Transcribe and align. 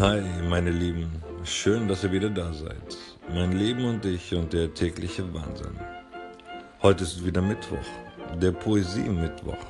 Hi, 0.00 0.20
meine 0.48 0.70
Lieben. 0.70 1.22
Schön, 1.44 1.86
dass 1.86 2.02
ihr 2.02 2.10
wieder 2.10 2.28
da 2.28 2.52
seid. 2.52 2.98
Mein 3.32 3.52
Leben 3.52 3.84
und 3.84 4.04
ich 4.04 4.34
und 4.34 4.52
der 4.52 4.74
tägliche 4.74 5.22
Wahnsinn. 5.32 5.78
Heute 6.82 7.04
ist 7.04 7.24
wieder 7.24 7.40
Mittwoch, 7.40 7.86
der 8.42 8.50
Poesie-Mittwoch. 8.50 9.64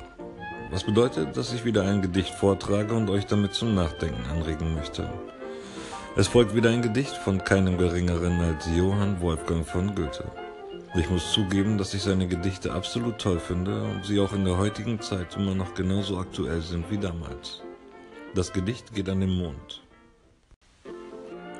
Was 0.71 0.83
bedeutet, 0.83 1.37
dass 1.37 1.53
ich 1.53 1.63
wieder 1.63 1.83
ein 1.83 2.01
Gedicht 2.01 2.33
vortrage 2.33 2.95
und 2.95 3.07
euch 3.11 3.27
damit 3.27 3.53
zum 3.53 3.75
Nachdenken 3.75 4.25
anregen 4.31 4.73
möchte. 4.73 5.07
Es 6.15 6.27
folgt 6.27 6.55
wieder 6.55 6.71
ein 6.71 6.81
Gedicht 6.81 7.15
von 7.17 7.43
keinem 7.43 7.77
geringeren 7.77 8.41
als 8.41 8.65
Johann 8.75 9.21
Wolfgang 9.21 9.63
von 9.63 9.93
Goethe. 9.93 10.25
Ich 10.95 11.07
muss 11.07 11.33
zugeben, 11.33 11.77
dass 11.77 11.93
ich 11.93 12.01
seine 12.01 12.27
Gedichte 12.27 12.73
absolut 12.73 13.19
toll 13.19 13.39
finde 13.39 13.83
und 13.83 14.05
sie 14.05 14.19
auch 14.19 14.33
in 14.33 14.43
der 14.43 14.57
heutigen 14.57 14.99
Zeit 15.01 15.35
immer 15.37 15.53
noch 15.53 15.75
genauso 15.75 16.17
aktuell 16.17 16.61
sind 16.61 16.89
wie 16.89 16.97
damals. 16.97 17.61
Das 18.33 18.51
Gedicht 18.51 18.91
geht 18.91 19.07
an 19.07 19.19
den 19.19 19.29
Mond. 19.29 19.84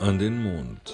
An 0.01 0.19
den 0.19 0.43
Mond. 0.43 0.93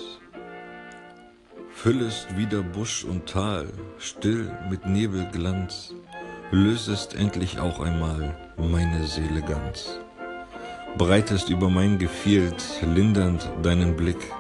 Füllest 1.72 2.38
wieder 2.38 2.62
Busch 2.62 3.04
und 3.04 3.26
Tal, 3.26 3.68
still 3.98 4.52
mit 4.70 4.86
Nebelglanz, 4.86 5.96
lösest 6.52 7.16
endlich 7.16 7.60
auch 7.60 7.80
einmal 7.80 8.38
meine 8.58 9.08
Seele 9.08 9.42
ganz. 9.42 10.00
Breitest 10.98 11.50
über 11.50 11.68
mein 11.68 11.98
Gefielt 11.98 12.64
lindernd 12.94 13.50
deinen 13.64 13.98
Blick, 13.98 14.32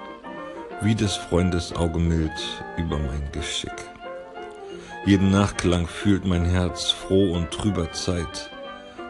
wie 0.81 0.93
des 0.93 1.16
Freundes 1.16 1.75
Auge 1.75 1.99
mild 1.99 2.31
über 2.77 2.99
mein 2.99 3.31
Geschick. 3.31 3.73
Jeden 5.05 5.31
Nachklang 5.31 5.88
fühlt 5.88 6.23
mein 6.23 6.45
Herz 6.45 6.91
froh 6.91 7.33
und 7.33 7.49
trüber 7.49 7.91
Zeit, 7.93 8.52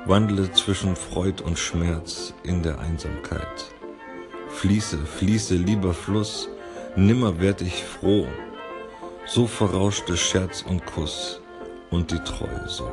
wandle 0.06 0.50
zwischen 0.54 0.96
Freud 0.96 1.44
und 1.44 1.60
Schmerz 1.60 2.34
in 2.44 2.64
der 2.64 2.80
Einsamkeit. 2.80 3.81
Fließe, 4.54 5.00
fließe, 5.00 5.56
lieber 5.56 5.94
Fluss, 5.94 6.48
nimmer 6.96 7.40
werd 7.40 7.62
ich 7.62 7.84
froh, 7.84 8.28
so 9.26 9.48
verrauschte 9.48 10.16
Scherz 10.16 10.62
und 10.62 10.86
Kuss 10.86 11.42
und 11.90 12.12
die 12.12 12.20
Treue 12.20 12.68
so. 12.68 12.92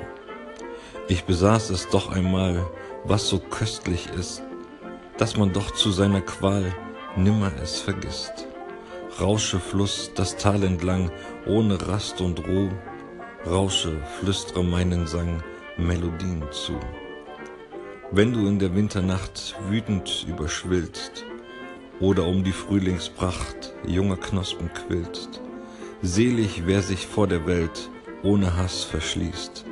Ich 1.08 1.24
besaß 1.24 1.70
es 1.70 1.88
doch 1.88 2.10
einmal, 2.10 2.64
was 3.04 3.28
so 3.28 3.38
köstlich 3.38 4.08
ist, 4.18 4.42
dass 5.18 5.36
man 5.36 5.52
doch 5.52 5.72
zu 5.72 5.90
seiner 5.90 6.22
Qual 6.22 6.72
nimmer 7.16 7.52
es 7.62 7.80
vergisst. 7.80 8.46
Rausche 9.20 9.60
Fluss 9.60 10.12
das 10.14 10.36
Tal 10.36 10.62
entlang, 10.62 11.10
ohne 11.46 11.86
Rast 11.86 12.20
und 12.22 12.46
Ruh, 12.46 12.70
rausche, 13.46 14.00
flüstre 14.20 14.64
meinen 14.64 15.06
Sang 15.06 15.42
Melodien 15.76 16.44
zu. 16.50 16.78
Wenn 18.10 18.32
du 18.32 18.46
in 18.46 18.58
der 18.58 18.74
Winternacht 18.74 19.54
wütend 19.68 20.24
überschwillst 20.26 21.26
oder 22.00 22.26
um 22.26 22.44
die 22.44 22.52
Frühlingspracht 22.52 23.74
junger 23.86 24.16
Knospen 24.16 24.70
quillst, 24.72 25.40
selig 26.02 26.62
wer 26.66 26.82
sich 26.82 27.06
vor 27.06 27.26
der 27.26 27.46
Welt 27.46 27.90
ohne 28.22 28.56
Hass 28.56 28.84
verschließt, 28.84 29.64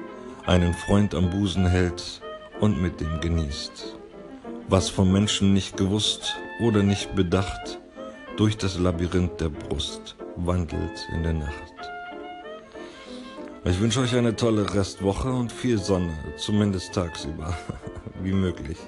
einen 0.46 0.74
Freund 0.74 1.14
am 1.14 1.30
Busen 1.30 1.66
hält 1.66 2.20
und 2.60 2.80
mit 2.80 3.00
dem 3.00 3.20
genießt. 3.20 3.96
Was 4.68 4.88
vom 4.88 5.12
Menschen 5.12 5.52
nicht 5.52 5.76
gewusst 5.76 6.36
oder 6.60 6.82
nicht 6.82 7.14
bedacht, 7.14 7.78
durch 8.36 8.56
das 8.56 8.78
Labyrinth 8.78 9.40
der 9.40 9.48
Brust 9.48 10.16
wandelt 10.36 11.08
in 11.14 11.22
der 11.22 11.32
Nacht. 11.32 11.74
Ich 13.64 13.80
wünsche 13.80 14.00
euch 14.00 14.14
eine 14.14 14.36
tolle 14.36 14.74
Restwoche 14.74 15.32
und 15.32 15.50
viel 15.50 15.78
Sonne, 15.78 16.12
zumindest 16.36 16.94
tagsüber, 16.94 17.56
wie 18.22 18.32
möglich. 18.32 18.78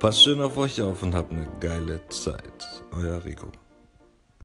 Passt 0.00 0.22
schön 0.22 0.40
auf 0.40 0.56
euch 0.56 0.80
auf 0.80 1.02
und 1.02 1.14
habt 1.14 1.30
eine 1.30 1.46
geile 1.60 2.00
Zeit. 2.08 2.82
Euer 2.90 3.22
Rico. 3.22 3.48